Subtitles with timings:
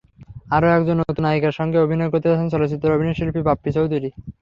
[0.55, 4.09] আরও একজন নতুন নায়িকার সঙ্গে অভিনয় করতে যাচ্ছেন চলচ্চিত্র অভিনয়শিল্পী বাপ্পি চৌধুরী।